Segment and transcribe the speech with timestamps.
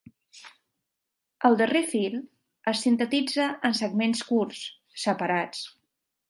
[1.49, 2.15] El darrer fil
[2.71, 4.65] es sintetitza en segments curts,
[5.05, 5.63] separats.